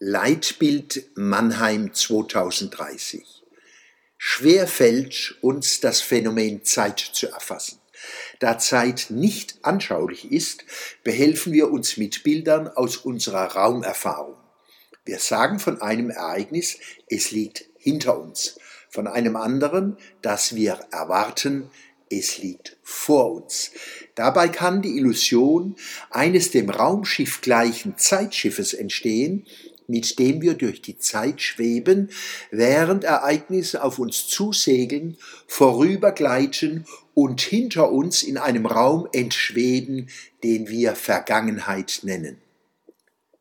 [0.00, 3.44] Leitbild Mannheim 2030.
[4.18, 7.78] Schwer fällt uns das Phänomen Zeit zu erfassen.
[8.40, 10.64] Da Zeit nicht anschaulich ist,
[11.04, 14.36] behelfen wir uns mit Bildern aus unserer Raumerfahrung.
[15.04, 16.76] Wir sagen von einem Ereignis,
[17.08, 18.58] es liegt hinter uns,
[18.90, 21.70] von einem anderen, das wir erwarten,
[22.10, 23.70] es liegt vor uns.
[24.16, 25.76] Dabei kann die Illusion
[26.10, 29.46] eines dem Raumschiff gleichen Zeitschiffes entstehen,
[29.86, 32.10] mit dem wir durch die Zeit schweben,
[32.50, 35.16] während Ereignisse auf uns zusegeln,
[35.46, 40.08] vorübergleiten und hinter uns in einem Raum entschweben,
[40.42, 42.38] den wir Vergangenheit nennen.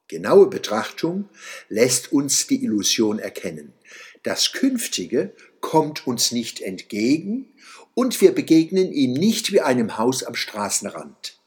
[0.07, 1.29] Genaue Betrachtung
[1.69, 3.73] lässt uns die Illusion erkennen.
[4.21, 7.47] Das Künftige kommt uns nicht entgegen
[7.93, 11.39] und wir begegnen ihm nicht wie einem Haus am Straßenrand.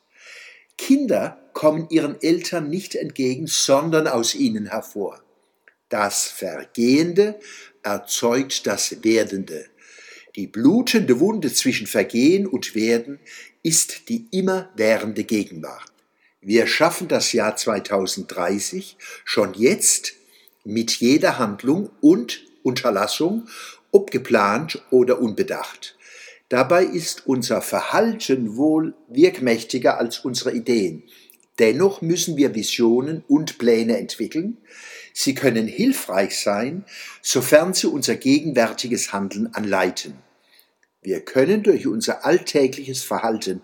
[0.76, 5.22] Kinder kommen ihren Eltern nicht entgegen, sondern aus ihnen hervor.
[5.88, 7.40] Das Vergehende
[7.82, 9.64] erzeugt das Werdende.
[10.36, 13.20] Die blutende Wunde zwischen Vergehen und Werden
[13.62, 15.90] ist die immerwährende Gegenwart.
[16.42, 20.12] Wir schaffen das Jahr 2030 schon jetzt
[20.62, 23.48] mit jeder Handlung und Unterlassung,
[23.92, 25.96] ob geplant oder unbedacht.
[26.50, 31.02] Dabei ist unser Verhalten wohl wirkmächtiger als unsere Ideen.
[31.58, 34.58] Dennoch müssen wir Visionen und Pläne entwickeln.
[35.14, 36.84] Sie können hilfreich sein,
[37.22, 40.18] sofern sie unser gegenwärtiges Handeln anleiten.
[41.00, 43.62] Wir können durch unser alltägliches Verhalten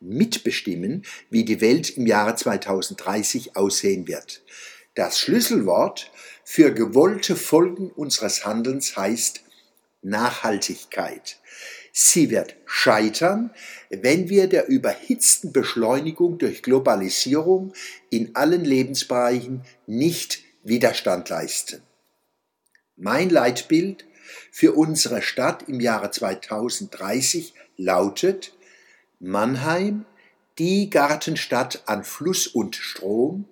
[0.00, 4.42] mitbestimmen, wie die Welt im Jahre 2030 aussehen wird.
[4.94, 6.10] Das Schlüsselwort
[6.44, 9.42] für gewollte Folgen unseres Handelns heißt
[10.02, 11.40] Nachhaltigkeit.
[11.96, 13.54] Sie wird scheitern,
[13.88, 17.72] wenn wir der überhitzten Beschleunigung durch Globalisierung
[18.10, 21.82] in allen Lebensbereichen nicht Widerstand leisten.
[22.96, 24.04] Mein Leitbild
[24.50, 28.56] für unsere Stadt im Jahre 2030 lautet
[29.20, 30.04] Mannheim,
[30.58, 33.44] die Gartenstadt an Fluss und Strom,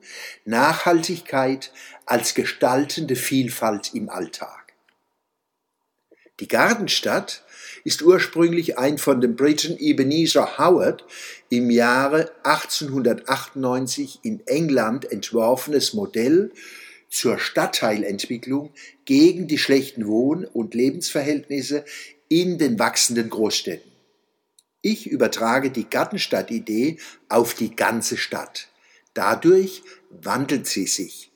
[0.44, 1.72] Nachhaltigkeit
[2.06, 4.61] als gestaltende Vielfalt im Alltag.
[6.42, 7.44] Die Gartenstadt
[7.84, 11.04] ist ursprünglich ein von dem Briten Ebenezer Howard
[11.50, 16.50] im Jahre 1898 in England entworfenes Modell
[17.08, 18.72] zur Stadtteilentwicklung
[19.04, 21.84] gegen die schlechten Wohn- und Lebensverhältnisse
[22.28, 23.92] in den wachsenden Großstädten.
[24.80, 26.98] Ich übertrage die Gartenstadtidee
[27.28, 28.66] auf die ganze Stadt.
[29.14, 31.31] Dadurch wandelt sie sich.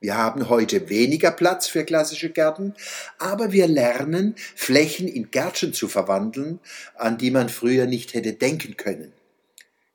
[0.00, 2.74] Wir haben heute weniger Platz für klassische Gärten,
[3.18, 6.58] aber wir lernen, Flächen in Gärtchen zu verwandeln,
[6.96, 9.12] an die man früher nicht hätte denken können.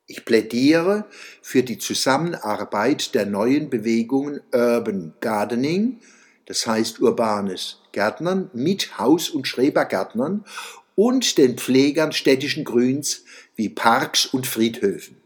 [0.06, 1.06] Ich plädiere
[1.42, 6.00] für die Zusammenarbeit der neuen Bewegungen Urban Gardening,
[6.46, 10.46] das heißt urbanes Gärtnern, mit Haus- und Schrebergärtnern
[10.94, 13.24] und den Pflegern städtischen Grüns
[13.56, 15.25] wie Parks und Friedhöfen.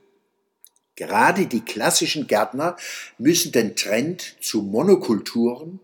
[1.00, 2.76] Gerade die klassischen Gärtner
[3.18, 5.80] müssen den Trend zu Monokulturen,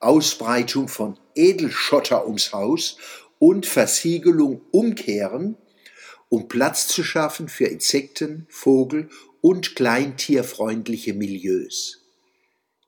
[0.00, 2.98] Ausbreitung von Edelschotter ums Haus
[3.38, 5.56] und Versiegelung umkehren,
[6.28, 9.08] um Platz zu schaffen für Insekten, Vogel
[9.40, 12.02] und kleintierfreundliche Milieus.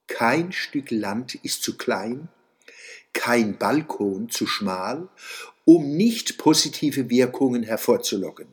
[0.09, 2.29] Kein Stück Land ist zu klein,
[3.15, 5.09] kein Balkon zu schmal,
[5.65, 8.49] um nicht positive Wirkungen hervorzulocken.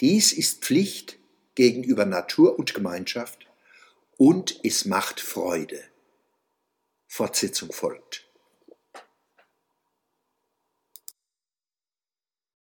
[0.00, 1.19] Dies ist Pflicht
[1.60, 3.46] gegenüber Natur und Gemeinschaft
[4.16, 5.84] und es macht Freude.
[7.06, 8.29] Fortsetzung folgt.